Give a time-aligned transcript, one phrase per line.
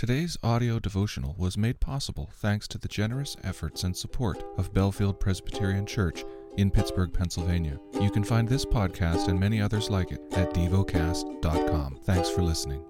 [0.00, 5.20] Today's audio devotional was made possible thanks to the generous efforts and support of Bellefield
[5.20, 6.24] Presbyterian Church
[6.56, 7.78] in Pittsburgh, Pennsylvania.
[8.00, 11.98] You can find this podcast and many others like it at devocast.com.
[12.04, 12.82] Thanks for listening.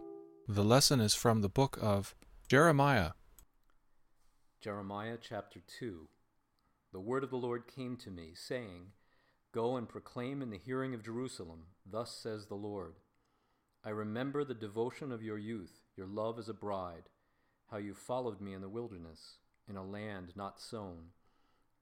[0.46, 2.14] The lesson is from the book of
[2.46, 3.10] Jeremiah.
[4.60, 6.06] Jeremiah chapter 2
[6.92, 8.92] The word of the Lord came to me, saying,
[9.50, 13.00] Go and proclaim in the hearing of Jerusalem, Thus says the Lord.
[13.82, 17.08] I remember the devotion of your youth, your love as a bride,
[17.70, 21.12] how you followed me in the wilderness, in a land not sown.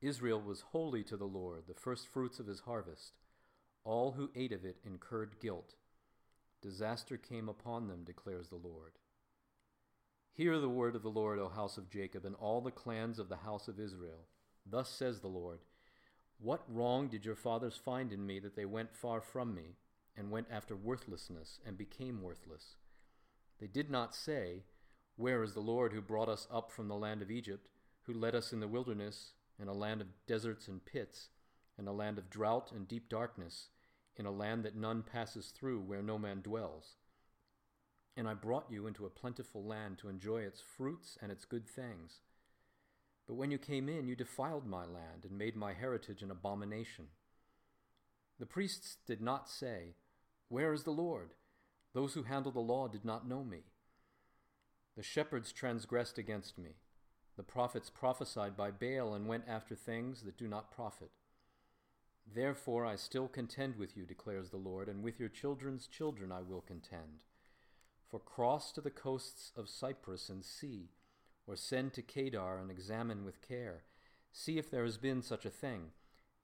[0.01, 3.15] Israel was holy to the Lord, the first fruits of his harvest.
[3.83, 5.75] All who ate of it incurred guilt.
[6.63, 8.93] Disaster came upon them, declares the Lord.
[10.33, 13.29] Hear the word of the Lord, O house of Jacob, and all the clans of
[13.29, 14.27] the house of Israel.
[14.65, 15.59] Thus says the Lord
[16.39, 19.79] What wrong did your fathers find in me that they went far from me?
[20.19, 22.77] And went after worthlessness and became worthless.
[23.61, 24.65] They did not say,
[25.17, 27.69] Where is the Lord who brought us up from the land of Egypt,
[28.03, 31.29] who led us in the wilderness, in a land of deserts and pits,
[31.79, 33.69] in a land of drought and deep darkness,
[34.17, 36.97] in a land that none passes through, where no man dwells?
[38.17, 41.69] And I brought you into a plentiful land to enjoy its fruits and its good
[41.69, 42.21] things.
[43.29, 47.09] But when you came in, you defiled my land and made my heritage an abomination.
[48.41, 49.95] The priests did not say,
[50.49, 51.31] where is the Lord?
[51.95, 53.65] Those who handle the law did not know me.
[54.97, 56.77] The shepherds transgressed against me.
[57.37, 61.11] The prophets prophesied by Baal and went after things that do not profit.
[62.35, 66.43] Therefore I still contend with you, declares the Lord, and with your children's children I
[66.43, 67.25] will contend.
[68.09, 70.91] For cross to the coasts of Cyprus and see,
[71.47, 73.85] or send to Kedar and examine with care.
[74.33, 75.93] See if there has been such a thing.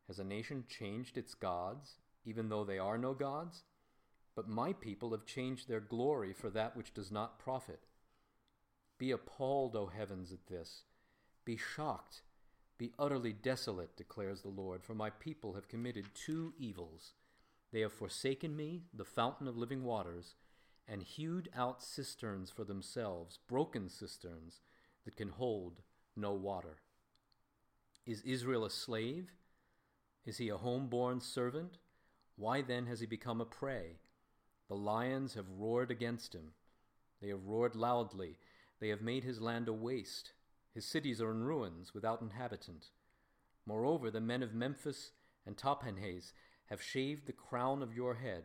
[0.06, 3.64] Has a nation changed its gods, even though they are no gods?
[4.34, 7.80] But my people have changed their glory for that which does not profit.
[8.98, 10.82] Be appalled, O heavens, at this.
[11.44, 12.22] Be shocked.
[12.78, 17.14] Be utterly desolate, declares the Lord, for my people have committed two evils.
[17.72, 20.34] They have forsaken me, the fountain of living waters,
[20.88, 24.60] and hewed out cisterns for themselves, broken cisterns
[25.04, 25.80] that can hold
[26.16, 26.78] no water.
[28.06, 29.32] Is Israel a slave?
[30.24, 31.78] Is he a home-born servant?
[32.36, 33.98] Why then has he become a prey?
[34.74, 36.50] The lions have roared against him.
[37.22, 38.38] They have roared loudly.
[38.80, 40.32] They have made his land a waste.
[40.72, 42.86] His cities are in ruins, without inhabitant.
[43.64, 45.12] Moreover, the men of Memphis
[45.46, 46.32] and Tahpanhes
[46.70, 48.42] have shaved the crown of your head.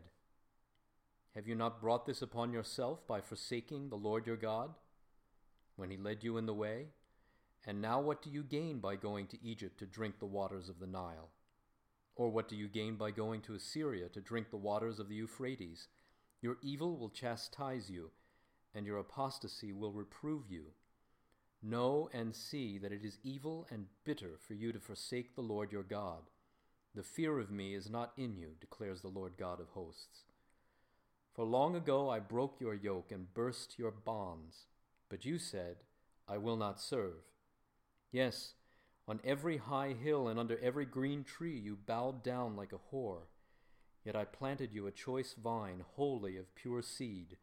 [1.33, 4.75] Have you not brought this upon yourself by forsaking the Lord your God,
[5.77, 6.89] when he led you in the way?
[7.65, 10.79] And now what do you gain by going to Egypt to drink the waters of
[10.79, 11.31] the Nile?
[12.15, 15.15] Or what do you gain by going to Assyria to drink the waters of the
[15.15, 15.87] Euphrates?
[16.41, 18.11] Your evil will chastise you,
[18.73, 20.65] and your apostasy will reprove you.
[21.61, 25.71] Know and see that it is evil and bitter for you to forsake the Lord
[25.71, 26.29] your God.
[26.95, 30.23] The fear of me is not in you, declares the Lord God of hosts.
[31.33, 34.67] For long ago I broke your yoke and burst your bonds,
[35.09, 35.77] but you said,
[36.27, 37.23] I will not serve.
[38.11, 38.53] Yes,
[39.07, 43.23] on every high hill and under every green tree you bowed down like a whore.
[44.03, 47.37] Yet I planted you a choice vine, wholly of pure seed.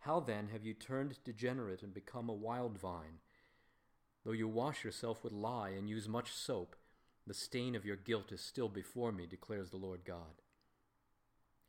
[0.00, 3.20] How then have you turned degenerate and become a wild vine?
[4.24, 6.76] Though you wash yourself with lye and use much soap,
[7.26, 10.42] the stain of your guilt is still before me, declares the Lord God.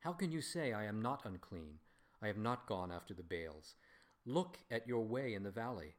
[0.02, 1.80] How can you say, I am not unclean?
[2.22, 3.76] I have not gone after the Baals.
[4.26, 5.96] Look at your way in the valley.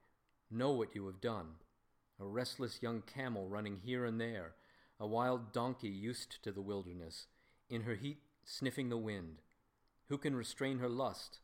[0.50, 1.54] Know what you have done.
[2.20, 4.52] A restless young camel running here and there,
[5.00, 7.26] a wild donkey used to the wilderness
[7.68, 9.42] in her heat sniffing the wind.
[10.08, 11.40] Who can restrain her lust?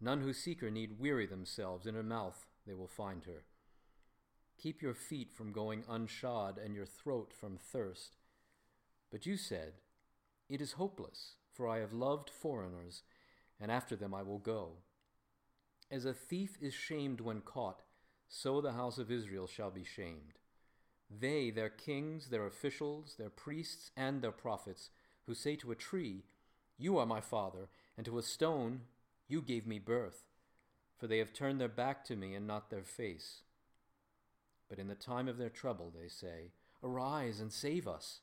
[0.00, 1.86] None who seek her need weary themselves.
[1.86, 3.44] In her mouth they will find her.
[4.58, 8.16] Keep your feet from going unshod and your throat from thirst.
[9.10, 9.74] But you said,
[10.48, 13.02] It is hopeless, for I have loved foreigners,
[13.60, 14.72] and after them I will go.
[15.90, 17.82] As a thief is shamed when caught,
[18.28, 20.38] so the house of Israel shall be shamed.
[21.10, 24.90] They, their kings, their officials, their priests, and their prophets,
[25.30, 26.24] who say to a tree,
[26.76, 28.80] You are my father, and to a stone,
[29.28, 30.24] You gave me birth.
[30.98, 33.42] For they have turned their back to me and not their face.
[34.68, 36.50] But in the time of their trouble they say,
[36.82, 38.22] Arise and save us.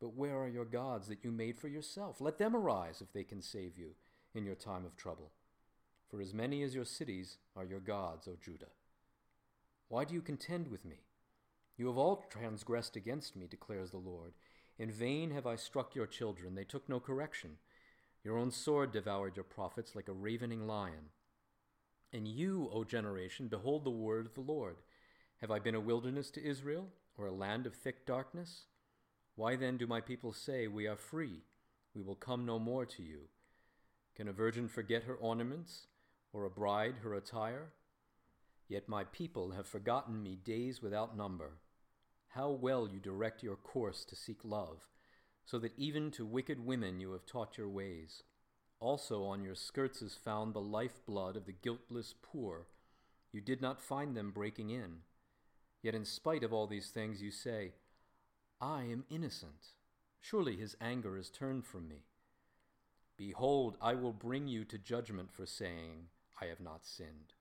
[0.00, 2.18] But where are your gods that you made for yourself?
[2.18, 3.90] Let them arise if they can save you
[4.34, 5.32] in your time of trouble.
[6.10, 8.72] For as many as your cities are your gods, O Judah.
[9.88, 11.00] Why do you contend with me?
[11.76, 14.32] You have all transgressed against me, declares the Lord.
[14.80, 17.58] In vain have I struck your children, they took no correction.
[18.24, 21.10] Your own sword devoured your prophets like a ravening lion.
[22.14, 24.76] And you, O generation, behold the word of the Lord.
[25.42, 26.86] Have I been a wilderness to Israel,
[27.18, 28.68] or a land of thick darkness?
[29.34, 31.42] Why then do my people say, We are free,
[31.94, 33.28] we will come no more to you?
[34.16, 35.88] Can a virgin forget her ornaments,
[36.32, 37.72] or a bride her attire?
[38.66, 41.58] Yet my people have forgotten me days without number.
[42.34, 44.86] How well you direct your course to seek love,
[45.44, 48.22] so that even to wicked women you have taught your ways.
[48.78, 52.68] Also on your skirts is found the lifeblood of the guiltless poor.
[53.32, 54.98] You did not find them breaking in.
[55.82, 57.72] Yet in spite of all these things you say,
[58.60, 59.74] I am innocent.
[60.20, 62.04] Surely his anger is turned from me.
[63.16, 66.06] Behold, I will bring you to judgment for saying,
[66.40, 67.34] I have not sinned.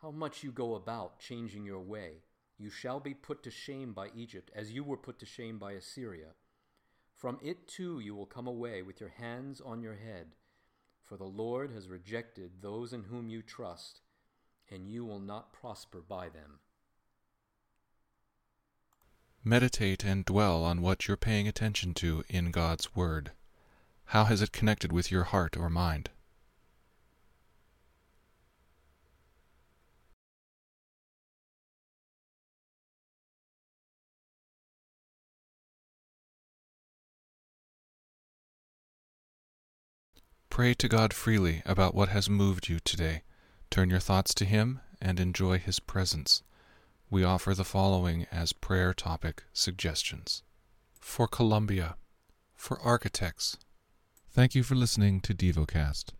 [0.00, 2.22] How much you go about changing your way!
[2.60, 5.72] You shall be put to shame by Egypt, as you were put to shame by
[5.72, 6.34] Assyria.
[7.16, 10.34] From it too you will come away with your hands on your head,
[11.02, 14.02] for the Lord has rejected those in whom you trust,
[14.70, 16.58] and you will not prosper by them.
[19.42, 23.32] Meditate and dwell on what you're paying attention to in God's Word.
[24.04, 26.10] How has it connected with your heart or mind?
[40.60, 43.22] Pray to God freely about what has moved you today.
[43.70, 46.42] Turn your thoughts to Him and enjoy His presence.
[47.08, 50.42] We offer the following as prayer topic suggestions
[51.00, 51.96] for Colombia,
[52.54, 53.56] for architects.
[54.30, 56.10] Thank you for listening to DevoCast.